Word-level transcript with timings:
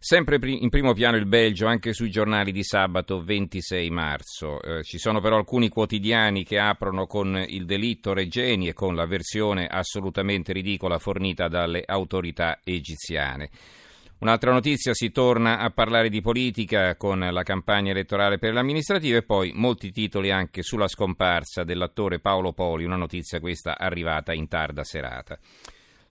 Sempre 0.00 0.38
in 0.42 0.68
primo 0.68 0.92
piano 0.92 1.16
il 1.16 1.26
Belgio 1.26 1.66
anche 1.66 1.92
sui 1.92 2.08
giornali 2.08 2.52
di 2.52 2.62
sabato 2.62 3.20
26 3.20 3.90
marzo. 3.90 4.62
Eh, 4.62 4.84
ci 4.84 4.96
sono 4.96 5.20
però 5.20 5.36
alcuni 5.36 5.68
quotidiani 5.68 6.44
che 6.44 6.60
aprono 6.60 7.06
con 7.06 7.44
il 7.48 7.66
delitto 7.66 8.12
Regeni 8.12 8.68
e 8.68 8.74
con 8.74 8.94
la 8.94 9.06
versione 9.06 9.66
assolutamente 9.66 10.52
ridicola 10.52 11.00
fornita 11.00 11.48
dalle 11.48 11.82
autorità 11.84 12.60
egiziane. 12.62 13.50
Un'altra 14.20 14.52
notizia, 14.52 14.94
si 14.94 15.10
torna 15.10 15.58
a 15.58 15.70
parlare 15.70 16.08
di 16.08 16.20
politica 16.20 16.96
con 16.96 17.18
la 17.18 17.42
campagna 17.42 17.90
elettorale 17.90 18.38
per 18.38 18.52
le 18.52 18.60
amministrative 18.60 19.18
e 19.18 19.22
poi 19.22 19.52
molti 19.54 19.90
titoli 19.90 20.30
anche 20.30 20.62
sulla 20.62 20.88
scomparsa 20.88 21.64
dell'attore 21.64 22.20
Paolo 22.20 22.52
Poli, 22.52 22.84
una 22.84 22.96
notizia 22.96 23.40
questa 23.40 23.76
arrivata 23.78 24.32
in 24.32 24.46
tarda 24.46 24.84
serata. 24.84 25.38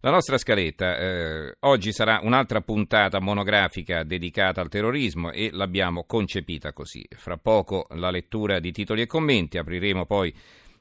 La 0.02 0.12
nostra 0.12 0.38
scaletta 0.38 0.96
eh, 0.96 1.56
oggi 1.62 1.92
sarà 1.92 2.20
un'altra 2.22 2.62
puntata 2.62 3.20
monografica 3.20 4.04
dedicata 4.04 4.62
al 4.62 4.70
terrorismo 4.70 5.32
e 5.32 5.50
l'abbiamo 5.52 6.04
concepita 6.04 6.72
così. 6.72 7.04
Fra 7.16 7.38
poco 7.38 7.88
la 7.96 8.12
lettura 8.12 8.60
di 8.60 8.72
titoli 8.72 9.02
e 9.02 9.08
commenti, 9.08 9.58
apriremo 9.58 10.06
poi 10.06 10.32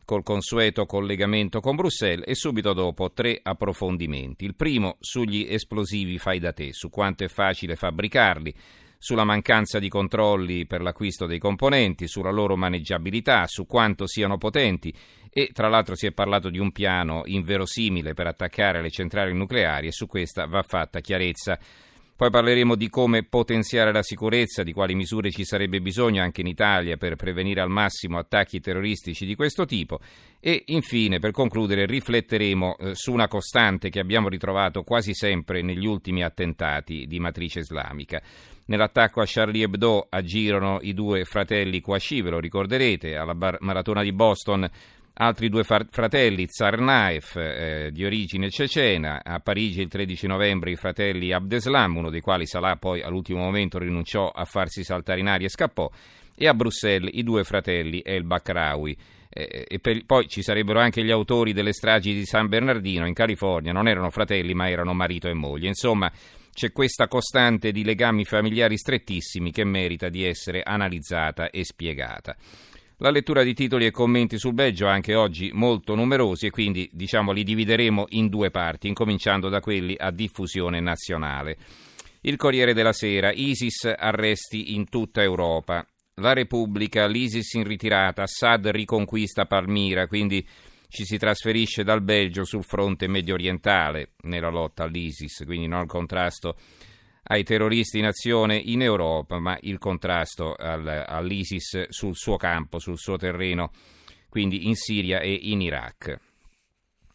col 0.05 0.23
consueto 0.23 0.85
collegamento 0.85 1.61
con 1.61 1.77
Bruxelles 1.77 2.29
e 2.29 2.35
subito 2.35 2.75
dopo 2.75 3.11
tre 3.13 3.41
approfondimenti. 3.43 4.45
Il 4.45 4.55
primo 4.55 4.99
sugli 5.01 5.47
esplosivi 5.49 6.19
fai 6.19 6.39
da 6.39 6.53
te, 6.53 6.75
su 6.75 6.91
quanto 6.91 7.25
è 7.25 7.29
facile 7.29 7.75
fabbricarli, 7.75 8.55
sulla 9.07 9.23
mancanza 9.23 9.79
di 9.79 9.89
controlli 9.89 10.67
per 10.67 10.83
l'acquisto 10.83 11.27
dei 11.27 11.39
componenti, 11.39 12.09
sulla 12.09 12.33
loro 12.33 12.57
maneggiabilità, 12.57 13.47
su 13.47 13.65
quanto 13.65 14.09
siano 14.09 14.37
potenti 14.37 14.93
e 15.31 15.51
tra 15.53 15.69
l'altro 15.69 15.95
si 15.95 16.07
è 16.09 16.11
parlato 16.11 16.51
di 16.51 16.59
un 16.59 16.73
piano 16.73 17.23
inverosimile 17.25 18.15
per 18.15 18.27
attaccare 18.27 18.83
le 18.83 18.91
centrali 18.91 19.33
nucleari 19.33 19.87
e 19.87 19.93
su 19.93 20.09
questa 20.09 20.47
va 20.47 20.65
fatta 20.67 20.99
chiarezza. 20.99 21.57
Poi 22.17 22.31
parleremo 22.31 22.77
di 22.77 22.89
come 22.89 23.25
potenziare 23.25 23.93
la 23.93 24.03
sicurezza, 24.03 24.63
di 24.63 24.73
quali 24.73 24.95
misure 24.95 25.31
ci 25.31 25.45
sarebbe 25.45 25.83
bisogno 25.83 26.23
anche 26.23 26.41
in 26.41 26.47
Italia 26.47 26.97
per 26.97 27.15
prevenire 27.15 27.61
al 27.61 27.69
massimo 27.69 28.17
attacchi 28.17 28.59
terroristici 28.59 29.27
di 29.27 29.35
questo 29.35 29.67
tipo 29.67 30.01
e 30.41 30.63
infine, 30.69 31.19
per 31.19 31.33
concludere, 31.33 31.85
rifletteremo 31.85 32.77
eh, 32.79 32.95
su 32.95 33.13
una 33.13 33.29
costante 33.29 33.91
che 33.91 34.01
abbiamo 34.01 34.31
ritrovato 34.31 34.83
quasi 34.83 35.13
sempre 35.13 35.61
negli 35.61 35.85
ultimi 35.85 36.23
attentati 36.23 37.07
di 37.07 37.21
matrice 37.21 37.59
islamica. 37.59 38.23
Nell'attacco 38.69 39.21
a 39.21 39.25
Charlie 39.27 39.65
Hebdo 39.65 40.07
agirono 40.09 40.79
i 40.81 40.95
due 40.95 41.25
fratelli 41.25 41.81
Kouachi, 41.81 42.23
ve 42.23 42.31
lo 42.31 42.41
ricorderete, 42.41 43.15
alla 43.15 43.35
bar- 43.35 43.59
maratona 43.61 44.03
di 44.03 44.13
Boston 44.13 44.67
Altri 45.19 45.49
due 45.49 45.65
fratelli, 45.65 46.45
Tsarnaev, 46.45 47.37
eh, 47.37 47.91
di 47.91 48.05
origine 48.05 48.51
cecena, 48.51 49.23
a 49.25 49.41
Parigi 49.41 49.81
il 49.81 49.89
13 49.89 50.27
novembre 50.27 50.73
i 50.73 50.77
fratelli 50.77 51.33
Abdeslam, 51.33 51.97
uno 51.97 52.11
dei 52.11 52.21
quali 52.21 52.47
Salah 52.47 52.77
poi 52.77 53.01
all'ultimo 53.01 53.39
momento 53.41 53.79
rinunciò 53.79 54.29
a 54.29 54.45
farsi 54.45 54.85
saltare 54.85 55.21
in 55.21 55.29
aria 55.29 55.47
e 55.47 55.49
scappò, 55.49 55.91
e 56.37 56.47
a 56.47 56.53
Bruxelles 56.53 57.09
i 57.15 57.23
due 57.23 57.45
fratelli 57.45 58.03
El 58.05 58.25
Bakraoui. 58.25 58.95
Eh, 59.31 59.65
e 59.67 59.79
per, 59.79 60.05
poi 60.05 60.29
ci 60.29 60.43
sarebbero 60.43 60.81
anche 60.81 61.03
gli 61.03 61.11
autori 61.11 61.55
delle 61.55 61.73
stragi 61.73 62.13
di 62.13 62.27
San 62.27 62.49
Bernardino 62.49 63.07
in 63.07 63.15
California, 63.15 63.73
non 63.73 63.89
erano 63.89 64.11
fratelli 64.11 64.53
ma 64.53 64.69
erano 64.69 64.93
marito 64.93 65.29
e 65.29 65.33
moglie. 65.33 65.69
Insomma, 65.69 66.13
c'è 66.53 66.73
questa 66.73 67.09
costante 67.09 67.73
di 67.73 67.85
legami 67.85 68.27
familiari 68.27 68.77
strettissimi 68.77 69.51
che 69.51 69.65
merita 69.65 70.11
di 70.11 70.25
essere 70.25 70.61
analizzata 70.61 71.49
e 71.49 71.65
spiegata. 71.65 72.37
La 73.01 73.11
lettura 73.11 73.43
di 73.43 73.53
titoli 73.53 73.85
e 73.85 73.91
commenti 73.91 74.39
sul 74.39 74.55
Belgio 74.55 74.87
anche 74.87 75.15
oggi 75.15 75.51
molto 75.53 75.95
numerosi 75.95 76.47
e 76.47 76.51
quindi 76.51 76.89
diciamo 76.95 77.31
li 77.31 77.45
divideremo 77.45 78.07
in 78.11 78.29
due 78.29 78.51
parti, 78.51 78.89
incominciando 78.89 79.51
da 79.51 79.61
quelli 79.61 79.95
a 79.99 80.11
diffusione 80.11 80.81
nazionale. 80.81 81.59
Il 82.23 82.37
Corriere 82.37 82.73
della 82.73 82.95
Sera, 82.95 83.33
ISIS 83.33 83.93
arresti 83.95 84.75
in 84.75 84.89
tutta 84.89 85.21
Europa. 85.21 85.87
La 86.15 86.33
Repubblica, 86.33 87.07
l'ISIS 87.07 87.53
in 87.53 87.65
ritirata, 87.65 88.23
Assad 88.23 88.67
riconquista 88.69 89.45
Palmira, 89.45 90.07
quindi 90.07 90.47
ci 90.89 91.05
si 91.05 91.19
trasferisce 91.19 91.85
dal 91.85 92.01
Belgio 92.01 92.45
sul 92.45 92.65
fronte 92.65 93.09
medio 93.09 93.35
orientale 93.35 94.13
nella 94.23 94.49
lotta 94.49 94.85
all'ISIS, 94.85 95.43
quindi 95.45 95.67
non 95.67 95.81
al 95.81 95.87
contrasto 95.87 96.57
ai 97.29 97.43
terroristi 97.43 97.99
in 97.99 98.07
azione 98.07 98.57
in 98.57 98.83
Europa, 98.83 99.39
ma 99.39 99.57
il 99.63 99.79
contrasto 99.79 100.55
al, 100.55 101.05
all'ISIS 101.07 101.89
sul 101.89 102.15
suo 102.15 102.37
campo, 102.37 102.79
sul 102.79 102.99
suo 102.99 103.17
terreno, 103.17 103.71
quindi 104.29 104.67
in 104.67 104.75
Siria 104.75 105.21
e 105.21 105.33
in 105.33 105.61
Iraq. 105.61 106.19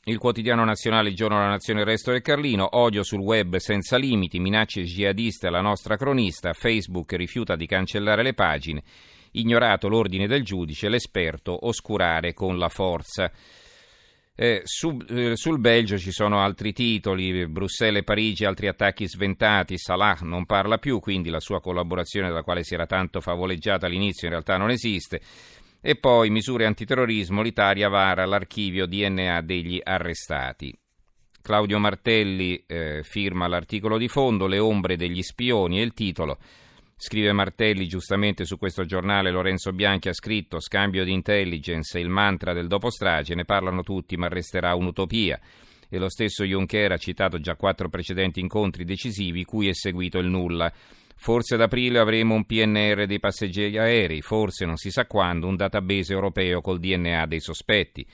Il 0.05 0.17
quotidiano 0.17 0.65
nazionale 0.65 1.09
Il 1.09 1.15
giorno 1.15 1.37
della 1.37 1.49
nazione 1.49 1.81
il 1.81 1.85
resto 1.85 2.11
del 2.11 2.21
Carlino, 2.21 2.67
odio 2.71 3.03
sul 3.03 3.19
web 3.19 3.57
senza 3.57 3.97
limiti, 3.97 4.39
minacce 4.39 4.81
jihadiste 4.81 5.45
alla 5.47 5.61
nostra 5.61 5.95
cronista, 5.95 6.53
Facebook 6.53 7.13
rifiuta 7.13 7.55
di 7.55 7.67
cancellare 7.67 8.23
le 8.23 8.33
pagine, 8.33 8.81
ignorato 9.33 9.87
l'ordine 9.87 10.25
del 10.27 10.43
giudice, 10.43 10.89
l'esperto 10.89 11.67
oscurare 11.67 12.33
con 12.33 12.57
la 12.57 12.69
forza. 12.69 13.31
Eh, 14.41 14.61
su, 14.63 14.97
eh, 15.09 15.35
sul 15.35 15.59
Belgio 15.59 15.99
ci 15.99 16.11
sono 16.11 16.39
altri 16.39 16.73
titoli, 16.73 17.47
Bruxelles 17.47 18.01
e 18.01 18.03
Parigi, 18.03 18.43
altri 18.43 18.67
attacchi 18.67 19.07
sventati, 19.07 19.77
Salah 19.77 20.17
non 20.21 20.47
parla 20.47 20.79
più, 20.79 20.99
quindi 20.99 21.29
la 21.29 21.39
sua 21.39 21.61
collaborazione 21.61 22.27
della 22.27 22.41
quale 22.41 22.63
si 22.63 22.73
era 22.73 22.87
tanto 22.87 23.21
favoleggiata 23.21 23.85
all'inizio 23.85 24.25
in 24.25 24.33
realtà 24.33 24.57
non 24.57 24.71
esiste. 24.71 25.21
E 25.79 25.95
poi 25.95 26.31
misure 26.31 26.65
antiterrorismo, 26.65 27.43
l'Italia 27.43 27.87
vara 27.87 28.25
l'archivio 28.25 28.87
DNA 28.87 29.41
degli 29.41 29.79
arrestati. 29.83 30.75
Claudio 31.39 31.77
Martelli 31.77 32.63
eh, 32.65 33.01
firma 33.03 33.45
l'articolo 33.45 33.99
di 33.99 34.07
fondo, 34.07 34.47
Le 34.47 34.57
ombre 34.57 34.97
degli 34.97 35.21
spioni 35.21 35.77
e 35.77 35.83
il 35.83 35.93
titolo 35.93 36.39
Scrive 37.03 37.33
Martelli 37.33 37.87
giustamente 37.87 38.45
su 38.45 38.59
questo 38.59 38.85
giornale, 38.85 39.31
Lorenzo 39.31 39.73
Bianchi 39.73 40.07
ha 40.07 40.13
scritto 40.13 40.59
scambio 40.59 41.03
di 41.03 41.11
intelligence, 41.11 41.97
il 41.97 42.09
mantra 42.09 42.53
del 42.53 42.67
dopo 42.67 42.91
strage, 42.91 43.33
ne 43.33 43.43
parlano 43.43 43.81
tutti 43.81 44.15
ma 44.17 44.27
resterà 44.27 44.75
un'utopia. 44.75 45.39
E 45.89 45.97
lo 45.97 46.09
stesso 46.09 46.43
Juncker 46.43 46.91
ha 46.91 46.97
citato 46.97 47.39
già 47.39 47.55
quattro 47.55 47.89
precedenti 47.89 48.39
incontri 48.39 48.85
decisivi 48.85 49.45
cui 49.45 49.67
è 49.67 49.73
seguito 49.73 50.19
il 50.19 50.27
nulla. 50.27 50.71
Forse 51.15 51.55
ad 51.55 51.61
aprile 51.61 51.97
avremo 51.97 52.35
un 52.35 52.45
PNR 52.45 53.07
dei 53.07 53.19
passeggeri 53.19 53.79
aerei, 53.79 54.21
forse 54.21 54.67
non 54.67 54.77
si 54.77 54.91
sa 54.91 55.07
quando 55.07 55.47
un 55.47 55.55
database 55.55 56.13
europeo 56.13 56.61
col 56.61 56.77
DNA 56.77 57.25
dei 57.25 57.41
sospetti. 57.41 58.05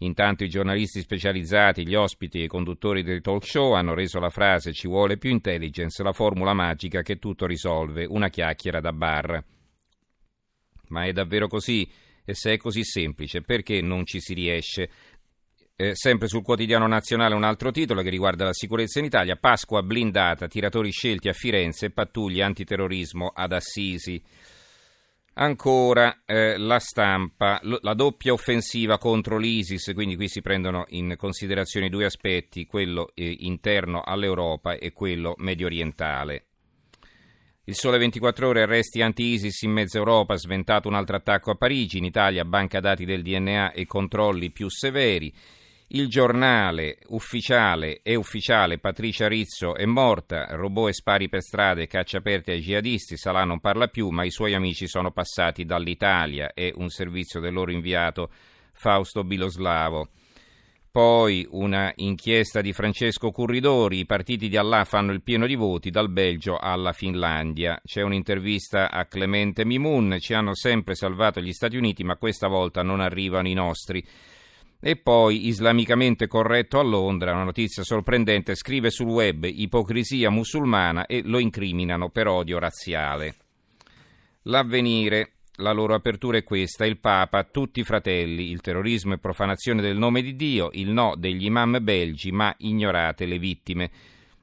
Intanto 0.00 0.44
i 0.44 0.48
giornalisti 0.48 1.00
specializzati, 1.00 1.86
gli 1.86 1.94
ospiti 1.94 2.40
e 2.40 2.44
i 2.44 2.48
conduttori 2.48 3.02
dei 3.02 3.22
talk 3.22 3.46
show 3.46 3.72
hanno 3.72 3.94
reso 3.94 4.18
la 4.18 4.28
frase 4.28 4.72
ci 4.72 4.88
vuole 4.88 5.16
più 5.16 5.30
intelligence 5.30 6.02
la 6.02 6.12
formula 6.12 6.52
magica 6.52 7.00
che 7.00 7.18
tutto 7.18 7.46
risolve, 7.46 8.04
una 8.04 8.28
chiacchiera 8.28 8.80
da 8.80 8.92
bar. 8.92 9.42
Ma 10.88 11.04
è 11.04 11.12
davvero 11.12 11.48
così? 11.48 11.88
E 12.24 12.34
se 12.34 12.52
è 12.52 12.56
così 12.58 12.84
semplice, 12.84 13.40
perché 13.40 13.80
non 13.80 14.04
ci 14.04 14.20
si 14.20 14.34
riesce? 14.34 14.90
Eh, 15.78 15.94
sempre 15.94 16.26
sul 16.26 16.42
quotidiano 16.42 16.86
nazionale 16.86 17.34
un 17.34 17.44
altro 17.44 17.70
titolo 17.70 18.02
che 18.02 18.10
riguarda 18.10 18.44
la 18.44 18.52
sicurezza 18.52 18.98
in 18.98 19.04
Italia, 19.04 19.36
Pasqua 19.36 19.82
blindata, 19.82 20.48
tiratori 20.48 20.90
scelti 20.90 21.28
a 21.28 21.32
Firenze, 21.32 21.90
pattuglie 21.90 22.42
antiterrorismo 22.42 23.30
ad 23.34 23.52
Assisi. 23.52 24.22
Ancora 25.38 26.22
eh, 26.24 26.56
la 26.56 26.78
stampa, 26.78 27.60
la 27.62 27.92
doppia 27.92 28.32
offensiva 28.32 28.96
contro 28.96 29.36
l'ISIS, 29.36 29.92
quindi 29.92 30.16
qui 30.16 30.28
si 30.28 30.40
prendono 30.40 30.86
in 30.88 31.14
considerazione 31.18 31.90
due 31.90 32.06
aspetti, 32.06 32.64
quello 32.64 33.10
eh, 33.12 33.36
interno 33.40 34.00
all'Europa 34.02 34.78
e 34.78 34.94
quello 34.94 35.34
medio 35.36 35.66
orientale. 35.66 36.46
Il 37.64 37.74
sole 37.74 37.98
24 37.98 38.48
ore, 38.48 38.62
arresti 38.62 39.02
anti-ISIS 39.02 39.60
in 39.62 39.72
mezza 39.72 39.98
Europa, 39.98 40.36
sventato 40.36 40.88
un 40.88 40.94
altro 40.94 41.16
attacco 41.16 41.50
a 41.50 41.56
Parigi, 41.56 41.98
in 41.98 42.04
Italia 42.04 42.46
banca 42.46 42.80
dati 42.80 43.04
del 43.04 43.20
DNA 43.20 43.72
e 43.72 43.84
controlli 43.84 44.50
più 44.50 44.70
severi. 44.70 45.30
Il 45.90 46.08
giornale 46.08 46.98
ufficiale 47.10 48.00
e 48.02 48.16
ufficiale 48.16 48.78
Patricia 48.78 49.28
Rizzo 49.28 49.76
è 49.76 49.84
morta, 49.84 50.46
robot 50.56 50.88
e 50.88 50.92
spari 50.92 51.28
per 51.28 51.42
strade, 51.42 51.86
caccia 51.86 52.18
aperte 52.18 52.50
ai 52.50 52.60
jihadisti, 52.60 53.16
Salah 53.16 53.44
non 53.44 53.60
parla 53.60 53.86
più, 53.86 54.08
ma 54.08 54.24
i 54.24 54.32
suoi 54.32 54.54
amici 54.54 54.88
sono 54.88 55.12
passati 55.12 55.64
dall'Italia 55.64 56.52
e 56.54 56.72
un 56.74 56.88
servizio 56.88 57.38
del 57.38 57.52
loro 57.52 57.70
inviato 57.70 58.30
Fausto 58.72 59.22
Biloslavo. 59.22 60.08
poi 60.90 61.46
una 61.50 61.92
inchiesta 61.96 62.62
di 62.62 62.72
Francesco 62.72 63.30
Curridori, 63.30 63.98
i 64.00 64.06
partiti 64.06 64.48
di 64.48 64.56
Allah 64.56 64.84
fanno 64.84 65.12
il 65.12 65.22
pieno 65.22 65.46
di 65.46 65.54
voti 65.54 65.90
dal 65.90 66.10
Belgio 66.10 66.56
alla 66.56 66.92
Finlandia. 66.92 67.80
C'è 67.84 68.02
un'intervista 68.02 68.90
a 68.90 69.04
Clemente 69.04 69.64
Mimun, 69.64 70.16
ci 70.18 70.34
hanno 70.34 70.56
sempre 70.56 70.96
salvato 70.96 71.40
gli 71.40 71.52
Stati 71.52 71.76
Uniti 71.76 72.02
ma 72.02 72.16
questa 72.16 72.48
volta 72.48 72.82
non 72.82 72.98
arrivano 73.00 73.46
i 73.46 73.54
nostri. 73.54 74.04
E 74.78 74.96
poi, 74.96 75.46
islamicamente 75.46 76.26
corretto 76.26 76.78
a 76.78 76.82
Londra, 76.82 77.32
una 77.32 77.44
notizia 77.44 77.82
sorprendente, 77.82 78.54
scrive 78.54 78.90
sul 78.90 79.08
web 79.08 79.44
ipocrisia 79.44 80.30
musulmana 80.30 81.06
e 81.06 81.22
lo 81.24 81.38
incriminano 81.38 82.10
per 82.10 82.28
odio 82.28 82.58
razziale. 82.58 83.34
L'avvenire 84.42 85.32
la 85.56 85.72
loro 85.72 85.94
apertura 85.94 86.36
è 86.36 86.44
questa, 86.44 86.84
il 86.84 86.98
Papa, 86.98 87.44
tutti 87.44 87.82
fratelli, 87.82 88.50
il 88.50 88.60
terrorismo 88.60 89.14
e 89.14 89.18
profanazione 89.18 89.80
del 89.80 89.96
nome 89.96 90.20
di 90.20 90.36
Dio, 90.36 90.68
il 90.72 90.90
no 90.90 91.14
degli 91.16 91.46
imam 91.46 91.78
belgi, 91.80 92.30
ma 92.30 92.54
ignorate 92.58 93.24
le 93.24 93.38
vittime. 93.38 93.90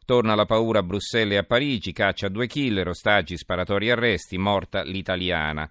Torna 0.05 0.33
la 0.33 0.45
paura 0.45 0.79
a 0.79 0.83
Bruxelles 0.83 1.35
e 1.35 1.37
a 1.37 1.43
Parigi, 1.43 1.93
caccia 1.93 2.29
due 2.29 2.47
killer, 2.47 2.87
ostaggi, 2.87 3.37
sparatori 3.37 3.91
arresti, 3.91 4.39
morta 4.39 4.83
l'italiana. 4.83 5.69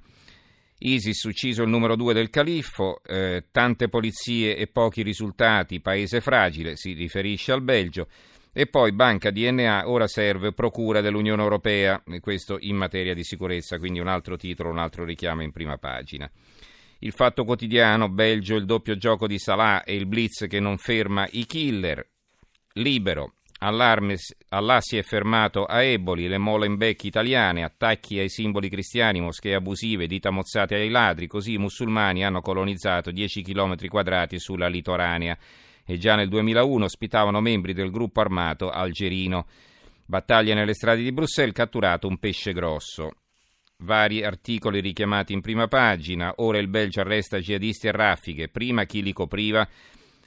ISIS 0.84 1.22
ucciso 1.24 1.62
il 1.62 1.68
numero 1.68 1.94
due 1.94 2.12
del 2.12 2.30
califfo, 2.30 3.00
eh, 3.04 3.44
tante 3.50 3.88
polizie 3.88 4.56
e 4.56 4.66
pochi 4.66 5.02
risultati, 5.02 5.80
paese 5.80 6.20
fragile, 6.20 6.76
si 6.76 6.92
riferisce 6.92 7.52
al 7.52 7.62
Belgio. 7.62 8.08
E 8.52 8.66
poi 8.66 8.92
banca 8.92 9.30
DNA, 9.30 9.88
ora 9.88 10.06
serve 10.06 10.52
procura 10.52 11.00
dell'Unione 11.00 11.42
Europea, 11.42 12.02
questo 12.20 12.58
in 12.60 12.76
materia 12.76 13.14
di 13.14 13.24
sicurezza, 13.24 13.78
quindi 13.78 13.98
un 13.98 14.08
altro 14.08 14.36
titolo, 14.36 14.70
un 14.70 14.78
altro 14.78 15.04
richiamo 15.04 15.42
in 15.42 15.52
prima 15.52 15.78
pagina. 15.78 16.30
Il 16.98 17.12
fatto 17.12 17.44
quotidiano, 17.44 18.08
Belgio, 18.08 18.56
il 18.56 18.66
doppio 18.66 18.96
gioco 18.96 19.26
di 19.26 19.38
Salah 19.38 19.84
e 19.84 19.94
il 19.94 20.06
blitz 20.06 20.46
che 20.48 20.60
non 20.60 20.76
ferma 20.76 21.26
i 21.30 21.46
killer. 21.46 22.06
Libero, 22.74 23.36
Allah 23.64 24.80
si 24.80 24.96
è 24.96 25.02
fermato 25.02 25.64
a 25.64 25.82
Eboli, 25.82 26.26
le 26.26 26.38
Molenbeek 26.38 27.04
italiane, 27.04 27.62
attacchi 27.62 28.18
ai 28.18 28.28
simboli 28.28 28.68
cristiani, 28.68 29.20
moschee 29.20 29.54
abusive, 29.54 30.08
dita 30.08 30.30
mozzate 30.30 30.74
ai 30.74 30.88
ladri, 30.88 31.28
così 31.28 31.52
i 31.52 31.58
musulmani 31.58 32.24
hanno 32.24 32.40
colonizzato 32.40 33.12
10 33.12 33.42
km 33.42 33.76
quadrati 33.86 34.40
sulla 34.40 34.66
litoranea 34.66 35.38
e 35.84 35.96
già 35.96 36.16
nel 36.16 36.28
2001 36.28 36.84
ospitavano 36.84 37.40
membri 37.40 37.72
del 37.72 37.92
gruppo 37.92 38.20
armato 38.20 38.68
algerino. 38.68 39.46
Battaglia 40.06 40.54
nelle 40.54 40.74
strade 40.74 41.02
di 41.02 41.12
Bruxelles, 41.12 41.54
catturato 41.54 42.08
un 42.08 42.18
pesce 42.18 42.52
grosso. 42.52 43.12
Vari 43.78 44.24
articoli 44.24 44.80
richiamati 44.80 45.32
in 45.32 45.40
prima 45.40 45.68
pagina, 45.68 46.32
ora 46.38 46.58
il 46.58 46.68
Belgio 46.68 47.00
arresta 47.00 47.38
jihadisti 47.38 47.86
e 47.86 47.92
raffiche, 47.92 48.48
prima 48.48 48.84
chi 48.84 49.02
li 49.02 49.12
copriva 49.12 49.68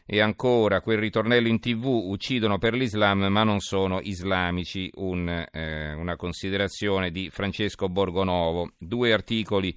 e 0.07 0.21
ancora 0.21 0.81
quel 0.81 0.99
ritornello 0.99 1.47
in 1.47 1.59
tv, 1.59 1.85
uccidono 1.85 2.59
per 2.59 2.73
l'Islam 2.73 3.25
ma 3.25 3.43
non 3.43 3.59
sono 3.59 3.99
islamici, 4.01 4.91
un, 4.95 5.27
eh, 5.51 5.93
una 5.93 6.15
considerazione 6.15 7.09
di 7.09 7.29
Francesco 7.31 7.89
Borgonovo. 7.89 8.73
Due 8.77 9.11
articoli 9.11 9.75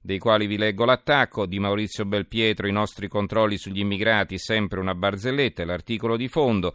dei 0.00 0.18
quali 0.18 0.46
vi 0.46 0.56
leggo 0.56 0.84
l'attacco 0.84 1.46
di 1.46 1.58
Maurizio 1.58 2.04
Belpietro, 2.04 2.68
i 2.68 2.72
nostri 2.72 3.08
controlli 3.08 3.58
sugli 3.58 3.80
immigrati, 3.80 4.38
sempre 4.38 4.78
una 4.78 4.94
barzelletta, 4.94 5.64
l'articolo 5.64 6.16
di 6.16 6.28
fondo. 6.28 6.74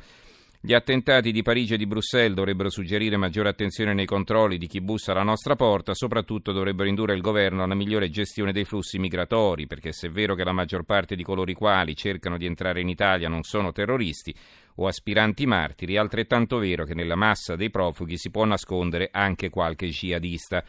Gli 0.63 0.75
attentati 0.75 1.31
di 1.31 1.41
Parigi 1.41 1.73
e 1.73 1.77
di 1.77 1.87
Bruxelles 1.87 2.35
dovrebbero 2.35 2.69
suggerire 2.69 3.17
maggiore 3.17 3.49
attenzione 3.49 3.95
nei 3.95 4.05
controlli 4.05 4.59
di 4.59 4.67
chi 4.67 4.79
bussa 4.79 5.11
alla 5.11 5.23
nostra 5.23 5.55
porta, 5.55 5.95
soprattutto 5.95 6.51
dovrebbero 6.51 6.87
indurre 6.87 7.15
il 7.15 7.21
governo 7.21 7.63
a 7.63 7.65
una 7.65 7.73
migliore 7.73 8.11
gestione 8.11 8.51
dei 8.51 8.63
flussi 8.63 8.99
migratori, 8.99 9.65
perché 9.65 9.91
se 9.91 10.09
è 10.09 10.11
vero 10.11 10.35
che 10.35 10.43
la 10.43 10.51
maggior 10.51 10.83
parte 10.83 11.15
di 11.15 11.23
coloro 11.23 11.49
i 11.49 11.55
quali 11.55 11.95
cercano 11.95 12.37
di 12.37 12.45
entrare 12.45 12.79
in 12.79 12.89
Italia 12.89 13.27
non 13.27 13.41
sono 13.41 13.71
terroristi 13.71 14.35
o 14.75 14.85
aspiranti 14.85 15.47
martiri, 15.47 15.95
è 15.95 15.97
altrettanto 15.97 16.59
vero 16.59 16.85
che 16.85 16.93
nella 16.93 17.15
massa 17.15 17.55
dei 17.55 17.71
profughi 17.71 18.19
si 18.19 18.29
può 18.29 18.45
nascondere 18.45 19.09
anche 19.11 19.49
qualche 19.49 19.87
jihadista. 19.87 20.63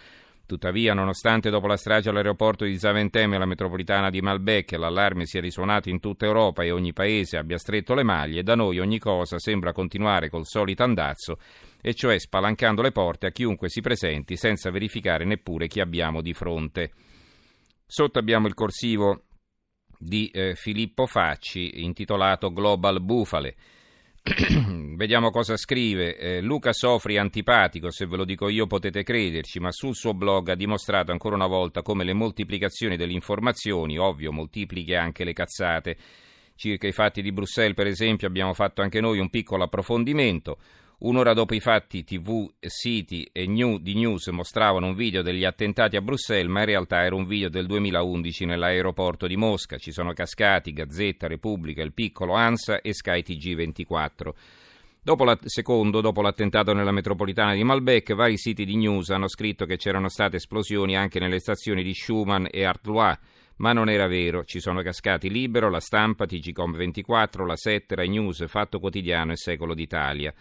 Tuttavia, 0.52 0.92
nonostante 0.92 1.48
dopo 1.48 1.66
la 1.66 1.78
strage 1.78 2.10
all'aeroporto 2.10 2.66
di 2.66 2.78
Zaventem 2.78 3.32
e 3.32 3.36
alla 3.36 3.46
metropolitana 3.46 4.10
di 4.10 4.20
Malbec 4.20 4.72
l'allarme 4.72 5.24
sia 5.24 5.40
risuonato 5.40 5.88
in 5.88 5.98
tutta 5.98 6.26
Europa 6.26 6.62
e 6.62 6.70
ogni 6.70 6.92
paese 6.92 7.38
abbia 7.38 7.56
stretto 7.56 7.94
le 7.94 8.02
maglie, 8.02 8.42
da 8.42 8.54
noi 8.54 8.78
ogni 8.78 8.98
cosa 8.98 9.38
sembra 9.38 9.72
continuare 9.72 10.28
col 10.28 10.44
solito 10.44 10.82
andazzo, 10.82 11.38
e 11.80 11.94
cioè 11.94 12.18
spalancando 12.18 12.82
le 12.82 12.92
porte 12.92 13.28
a 13.28 13.30
chiunque 13.30 13.70
si 13.70 13.80
presenti 13.80 14.36
senza 14.36 14.70
verificare 14.70 15.24
neppure 15.24 15.68
chi 15.68 15.80
abbiamo 15.80 16.20
di 16.20 16.34
fronte. 16.34 16.92
Sotto 17.86 18.18
abbiamo 18.18 18.46
il 18.46 18.52
corsivo 18.52 19.22
di 19.98 20.28
eh, 20.28 20.54
Filippo 20.54 21.06
Facci 21.06 21.82
intitolato 21.82 22.52
Global 22.52 23.00
Bufale. 23.00 23.56
Vediamo 24.94 25.30
cosa 25.30 25.56
scrive. 25.56 26.16
Eh, 26.16 26.40
Luca 26.40 26.72
Sofri 26.72 27.18
antipatico, 27.18 27.90
se 27.90 28.06
ve 28.06 28.16
lo 28.16 28.24
dico 28.24 28.48
io 28.48 28.68
potete 28.68 29.02
crederci, 29.02 29.58
ma 29.58 29.72
sul 29.72 29.96
suo 29.96 30.14
blog 30.14 30.50
ha 30.50 30.54
dimostrato 30.54 31.10
ancora 31.10 31.34
una 31.34 31.48
volta 31.48 31.82
come 31.82 32.04
le 32.04 32.12
moltiplicazioni 32.12 32.96
delle 32.96 33.12
informazioni, 33.12 33.98
ovvio, 33.98 34.30
moltiplichi 34.30 34.94
anche 34.94 35.24
le 35.24 35.32
cazzate. 35.32 35.96
Circa 36.54 36.86
i 36.86 36.92
fatti 36.92 37.20
di 37.20 37.32
Bruxelles, 37.32 37.74
per 37.74 37.88
esempio, 37.88 38.28
abbiamo 38.28 38.54
fatto 38.54 38.82
anche 38.82 39.00
noi 39.00 39.18
un 39.18 39.28
piccolo 39.28 39.64
approfondimento. 39.64 40.58
Un'ora 41.04 41.32
dopo 41.32 41.52
i 41.56 41.58
fatti, 41.58 42.04
TV, 42.04 42.48
siti 42.60 43.28
e 43.32 43.48
new, 43.48 43.78
di 43.78 43.94
news 43.94 44.28
mostravano 44.28 44.86
un 44.86 44.94
video 44.94 45.20
degli 45.20 45.44
attentati 45.44 45.96
a 45.96 46.00
Bruxelles, 46.00 46.48
ma 46.48 46.60
in 46.60 46.66
realtà 46.66 47.02
era 47.02 47.16
un 47.16 47.26
video 47.26 47.48
del 47.48 47.66
2011 47.66 48.44
nell'aeroporto 48.44 49.26
di 49.26 49.36
Mosca. 49.36 49.78
Ci 49.78 49.90
sono 49.90 50.12
cascati 50.12 50.72
Gazzetta, 50.72 51.26
Repubblica, 51.26 51.82
Il 51.82 51.92
Piccolo, 51.92 52.34
ANSA 52.34 52.82
e 52.82 52.94
Sky 52.94 53.24
TG24. 53.26 54.30
Dopo 55.02 55.24
la, 55.24 55.36
secondo, 55.42 56.00
dopo 56.00 56.22
l'attentato 56.22 56.72
nella 56.72 56.92
metropolitana 56.92 57.54
di 57.54 57.64
Malbec, 57.64 58.14
vari 58.14 58.38
siti 58.38 58.64
di 58.64 58.76
news 58.76 59.10
hanno 59.10 59.26
scritto 59.26 59.66
che 59.66 59.78
c'erano 59.78 60.08
state 60.08 60.36
esplosioni 60.36 60.96
anche 60.96 61.18
nelle 61.18 61.40
stazioni 61.40 61.82
di 61.82 61.94
Schumann 61.94 62.44
e 62.48 62.62
Artois, 62.62 63.18
ma 63.56 63.72
non 63.72 63.88
era 63.88 64.06
vero. 64.06 64.44
Ci 64.44 64.60
sono 64.60 64.82
cascati 64.82 65.28
Libero, 65.28 65.68
La 65.68 65.80
Stampa, 65.80 66.26
TGCOM24, 66.26 67.44
La 67.44 67.56
Settera, 67.56 68.04
News, 68.04 68.44
Fatto 68.46 68.78
Quotidiano 68.78 69.32
e 69.32 69.36
Secolo 69.36 69.74
d'Italia. 69.74 70.32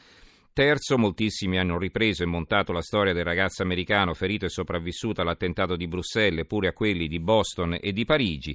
Terzo, 0.53 0.97
moltissimi 0.97 1.57
hanno 1.57 1.77
ripreso 1.77 2.23
e 2.23 2.25
montato 2.25 2.73
la 2.73 2.81
storia 2.81 3.13
del 3.13 3.23
ragazzo 3.23 3.63
americano 3.63 4.13
ferito 4.13 4.43
e 4.43 4.49
sopravvissuto 4.49 5.21
all'attentato 5.21 5.77
di 5.77 5.87
Bruxelles, 5.87 6.45
pure 6.45 6.67
a 6.67 6.73
quelli 6.73 7.07
di 7.07 7.21
Boston 7.21 7.77
e 7.79 7.93
di 7.93 8.03
Parigi, 8.03 8.53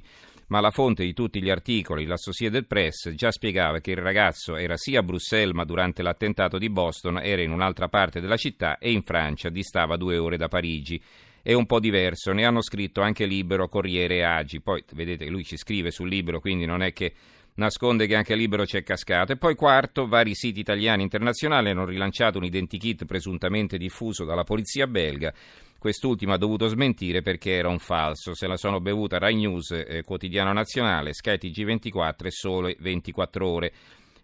ma 0.49 0.59
la 0.59 0.69
fonte 0.69 1.03
di 1.03 1.13
tutti 1.13 1.41
gli 1.41 1.49
articoli, 1.49 2.05
l'Associated 2.05 2.67
Press, 2.67 3.09
già 3.15 3.31
spiegava 3.31 3.79
che 3.79 3.91
il 3.91 3.97
ragazzo 3.97 4.57
era 4.57 4.77
sia 4.77 4.99
a 4.99 5.03
Bruxelles, 5.03 5.55
ma 5.55 5.63
durante 5.63 6.03
l'attentato 6.03 6.59
di 6.59 6.69
Boston 6.69 7.17
era 7.19 7.41
in 7.41 7.49
un'altra 7.49 7.87
parte 7.87 8.21
della 8.21 8.37
città 8.37 8.77
e 8.77 8.91
in 8.91 9.01
Francia 9.01 9.49
distava 9.49 9.97
due 9.97 10.19
ore 10.19 10.37
da 10.37 10.47
Parigi 10.47 11.01
è 11.41 11.53
un 11.53 11.65
po' 11.65 11.79
diverso. 11.79 12.33
Ne 12.33 12.45
hanno 12.45 12.61
scritto 12.61 12.99
anche 12.99 13.25
Libero, 13.25 13.69
Corriere 13.69 14.17
e 14.17 14.23
Agi. 14.23 14.59
Poi 14.59 14.83
vedete 14.91 15.23
che 15.23 15.31
lui 15.31 15.45
ci 15.45 15.55
scrive 15.55 15.91
sul 15.91 16.09
Libero, 16.09 16.41
quindi 16.41 16.65
non 16.65 16.81
è 16.81 16.91
che 16.91 17.13
nasconde 17.57 18.07
che 18.07 18.15
anche 18.15 18.35
Libero 18.35 18.63
c'è 18.63 18.83
cascato. 18.83 19.33
E 19.33 19.37
poi 19.37 19.55
quarto, 19.55 20.07
vari 20.07 20.33
siti 20.33 20.59
italiani 20.59 21.01
e 21.01 21.03
internazionali 21.03 21.69
hanno 21.69 21.85
rilanciato 21.85 22.37
un 22.37 22.45
identikit 22.45 23.05
presuntamente 23.05 23.77
diffuso 23.77 24.25
dalla 24.25 24.43
polizia 24.43 24.87
belga. 24.87 25.33
Quest'ultimo 25.77 26.33
ha 26.33 26.37
dovuto 26.37 26.67
smentire 26.67 27.21
perché 27.21 27.51
era 27.51 27.69
un 27.69 27.79
falso. 27.79 28.33
Se 28.33 28.47
la 28.47 28.57
sono 28.57 28.79
bevuta 28.79 29.19
Rai 29.19 29.35
News, 29.35 29.71
eh, 29.71 30.01
Quotidiano 30.03 30.51
Nazionale, 30.51 31.13
Sky 31.13 31.37
TG24 31.37 32.25
e 32.25 32.31
Sole 32.31 32.75
24 32.79 33.47
Ore. 33.47 33.73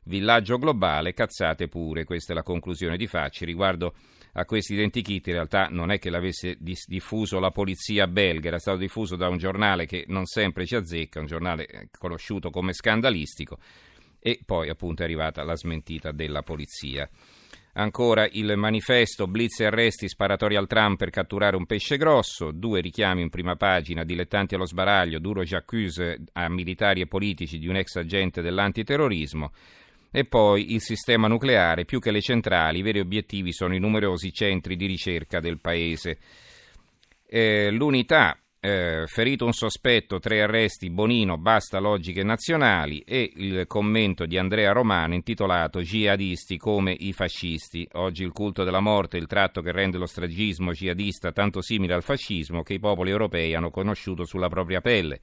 Villaggio 0.05 0.57
globale, 0.57 1.13
cazzate 1.13 1.67
pure. 1.67 2.03
Questa 2.03 2.33
è 2.33 2.35
la 2.35 2.43
conclusione 2.43 2.97
di 2.97 3.07
Facci 3.07 3.45
riguardo 3.45 3.93
a 4.33 4.45
questi 4.45 4.73
identikit. 4.73 5.27
In 5.27 5.33
realtà 5.33 5.67
non 5.69 5.91
è 5.91 5.99
che 5.99 6.09
l'avesse 6.09 6.57
diffuso 6.59 7.39
la 7.39 7.51
polizia 7.51 8.07
belga, 8.07 8.47
era 8.47 8.59
stato 8.59 8.77
diffuso 8.77 9.15
da 9.15 9.27
un 9.27 9.37
giornale 9.37 9.85
che 9.85 10.05
non 10.07 10.25
sempre 10.25 10.65
ci 10.65 10.75
azzecca, 10.75 11.19
un 11.19 11.25
giornale 11.25 11.65
eh, 11.65 11.89
conosciuto 11.97 12.49
come 12.49 12.73
scandalistico. 12.73 13.57
E 14.19 14.39
poi 14.45 14.69
appunto 14.69 15.01
è 15.01 15.05
arrivata 15.05 15.43
la 15.43 15.55
smentita 15.55 16.11
della 16.11 16.43
polizia. 16.43 17.09
Ancora 17.75 18.27
il 18.31 18.55
manifesto, 18.55 19.25
blitz 19.25 19.61
e 19.61 19.65
arresti, 19.65 20.07
sparatori 20.07 20.55
al 20.55 20.67
tram 20.67 20.95
per 20.95 21.09
catturare 21.09 21.55
un 21.55 21.65
pesce 21.65 21.97
grosso, 21.97 22.51
due 22.51 22.81
richiami 22.81 23.23
in 23.23 23.29
prima 23.29 23.55
pagina, 23.55 24.03
dilettanti 24.03 24.53
allo 24.53 24.67
sbaraglio, 24.67 25.17
duro 25.17 25.41
j'accuse 25.41 26.19
a 26.33 26.47
militari 26.49 27.01
e 27.01 27.07
politici 27.07 27.57
di 27.57 27.67
un 27.67 27.75
ex 27.75 27.95
agente 27.95 28.43
dell'antiterrorismo. 28.43 29.51
E 30.15 30.25
poi 30.25 30.73
il 30.73 30.81
sistema 30.81 31.27
nucleare, 31.27 31.85
più 31.85 31.99
che 31.99 32.11
le 32.11 32.21
centrali, 32.21 32.77
i 32.77 32.83
veri 32.83 32.99
obiettivi 32.99 33.51
sono 33.51 33.73
i 33.73 33.79
numerosi 33.79 34.31
centri 34.31 34.75
di 34.75 34.85
ricerca 34.85 35.39
del 35.39 35.59
paese. 35.59 36.19
Eh, 37.25 37.71
l'unità, 37.71 38.37
eh, 38.59 39.05
ferito 39.07 39.45
un 39.45 39.53
sospetto, 39.53 40.19
tre 40.19 40.43
arresti, 40.43 40.91
Bonino, 40.91 41.39
basta 41.39 41.79
logiche 41.79 42.21
nazionali 42.21 42.99
e 42.99 43.27
il 43.37 43.65
commento 43.65 44.27
di 44.27 44.37
Andrea 44.37 44.71
Romano 44.71 45.15
intitolato 45.15 45.81
Jihadisti 45.81 46.57
come 46.57 46.95
i 46.97 47.11
fascisti. 47.11 47.87
Oggi 47.93 48.21
il 48.21 48.33
culto 48.33 48.63
della 48.63 48.81
morte, 48.81 49.17
il 49.17 49.25
tratto 49.25 49.61
che 49.61 49.71
rende 49.71 49.97
lo 49.97 50.05
stragismo 50.05 50.73
jihadista 50.73 51.31
tanto 51.31 51.63
simile 51.63 51.95
al 51.95 52.03
fascismo 52.03 52.61
che 52.61 52.75
i 52.75 52.79
popoli 52.79 53.09
europei 53.09 53.55
hanno 53.55 53.71
conosciuto 53.71 54.25
sulla 54.25 54.47
propria 54.47 54.79
pelle. 54.79 55.21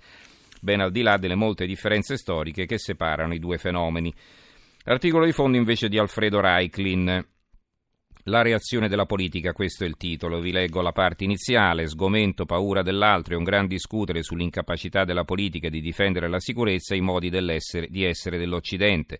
ben 0.60 0.80
al 0.80 0.90
di 0.90 1.02
là 1.02 1.16
delle 1.16 1.36
molte 1.36 1.64
differenze 1.64 2.16
storiche 2.16 2.66
che 2.66 2.76
separano 2.76 3.32
i 3.34 3.38
due 3.38 3.56
fenomeni. 3.56 4.12
L'articolo 4.84 5.26
di 5.26 5.32
fondo 5.32 5.58
invece 5.58 5.88
di 5.88 5.98
Alfredo 5.98 6.40
Reiklin. 6.40 7.26
La 8.24 8.40
reazione 8.40 8.88
della 8.88 9.04
politica, 9.04 9.52
questo 9.52 9.84
è 9.84 9.86
il 9.86 9.98
titolo. 9.98 10.40
Vi 10.40 10.52
leggo 10.52 10.80
la 10.80 10.92
parte 10.92 11.24
iniziale. 11.24 11.86
Sgomento, 11.86 12.46
paura 12.46 12.80
dell'altro 12.80 13.34
e 13.34 13.36
un 13.36 13.44
gran 13.44 13.66
discutere 13.66 14.22
sull'incapacità 14.22 15.04
della 15.04 15.24
politica 15.24 15.68
di 15.68 15.82
difendere 15.82 16.28
la 16.28 16.40
sicurezza 16.40 16.94
e 16.94 16.96
i 16.96 17.02
modi 17.02 17.28
di 17.28 18.04
essere 18.04 18.38
dell'Occidente. 18.38 19.18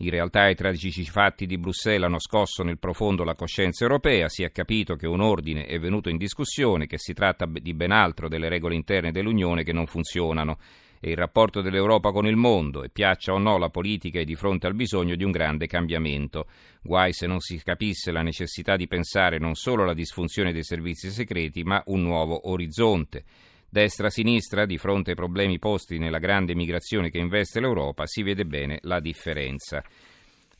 In 0.00 0.10
realtà 0.10 0.48
i 0.48 0.54
tragici 0.54 1.04
fatti 1.04 1.46
di 1.46 1.56
Bruxelles 1.56 2.04
hanno 2.04 2.20
scosso 2.20 2.62
nel 2.62 2.78
profondo 2.78 3.24
la 3.24 3.34
coscienza 3.34 3.84
europea, 3.84 4.28
si 4.28 4.42
è 4.42 4.50
capito 4.50 4.96
che 4.96 5.06
un 5.06 5.20
ordine 5.20 5.64
è 5.64 5.78
venuto 5.78 6.08
in 6.08 6.16
discussione, 6.16 6.86
che 6.86 6.98
si 6.98 7.14
tratta 7.14 7.46
di 7.46 7.74
ben 7.74 7.92
altro 7.92 8.28
delle 8.28 8.48
regole 8.48 8.74
interne 8.74 9.12
dell'Unione 9.12 9.62
che 9.64 9.72
non 9.72 9.86
funzionano 9.86 10.58
e 11.04 11.10
il 11.10 11.16
rapporto 11.16 11.62
dell'Europa 11.62 12.12
con 12.12 12.28
il 12.28 12.36
mondo, 12.36 12.84
e 12.84 12.88
piaccia 12.88 13.32
o 13.32 13.38
no 13.38 13.58
la 13.58 13.70
politica 13.70 14.20
è 14.20 14.24
di 14.24 14.36
fronte 14.36 14.68
al 14.68 14.74
bisogno 14.74 15.16
di 15.16 15.24
un 15.24 15.32
grande 15.32 15.66
cambiamento. 15.66 16.46
Guai 16.80 17.12
se 17.12 17.26
non 17.26 17.40
si 17.40 17.60
capisse 17.60 18.12
la 18.12 18.22
necessità 18.22 18.76
di 18.76 18.86
pensare 18.86 19.38
non 19.38 19.56
solo 19.56 19.82
alla 19.82 19.94
disfunzione 19.94 20.52
dei 20.52 20.62
servizi 20.62 21.10
segreti, 21.10 21.64
ma 21.64 21.82
un 21.86 22.02
nuovo 22.02 22.48
orizzonte. 22.50 23.24
Destra-sinistra, 23.68 24.64
di 24.64 24.78
fronte 24.78 25.10
ai 25.10 25.16
problemi 25.16 25.58
posti 25.58 25.98
nella 25.98 26.18
grande 26.18 26.54
migrazione 26.54 27.10
che 27.10 27.18
investe 27.18 27.58
l'Europa, 27.58 28.06
si 28.06 28.22
vede 28.22 28.44
bene 28.44 28.78
la 28.82 29.00
differenza. 29.00 29.82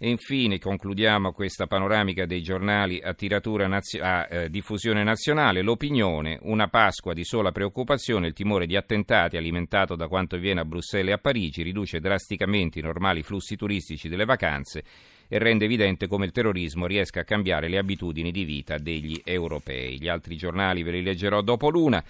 E 0.05 0.09
infine 0.09 0.59
concludiamo 0.59 1.31
questa 1.31 1.69
panoramica 1.69 2.27
dei 2.27 2.43
giornali 2.43 3.01
a, 3.01 3.15
nazio- 3.69 4.03
a 4.03 4.27
eh, 4.29 4.51
diffusione 4.51 5.05
nazionale. 5.05 5.63
L'opinione, 5.63 6.41
una 6.43 6.67
Pasqua 6.67 7.13
di 7.13 7.23
sola 7.23 7.53
preoccupazione, 7.53 8.27
il 8.27 8.33
timore 8.33 8.67
di 8.67 8.75
attentati 8.75 9.37
alimentato 9.37 9.95
da 9.95 10.09
quanto 10.09 10.35
avviene 10.35 10.59
a 10.59 10.65
Bruxelles 10.65 11.11
e 11.11 11.13
a 11.13 11.19
Parigi 11.19 11.63
riduce 11.63 12.01
drasticamente 12.01 12.81
i 12.81 12.83
normali 12.83 13.23
flussi 13.23 13.55
turistici 13.55 14.09
delle 14.09 14.25
vacanze 14.25 14.83
e 15.29 15.39
rende 15.39 15.67
evidente 15.67 16.09
come 16.09 16.25
il 16.25 16.33
terrorismo 16.33 16.87
riesca 16.87 17.21
a 17.21 17.25
cambiare 17.25 17.69
le 17.69 17.79
abitudini 17.79 18.33
di 18.33 18.43
vita 18.43 18.79
degli 18.79 19.21
europei. 19.23 20.01
Gli 20.01 20.09
altri 20.09 20.35
giornali 20.35 20.83
ve 20.83 20.91
li 20.91 21.03
leggerò 21.03 21.43
dopo 21.43 21.71
l'una. 21.71 22.03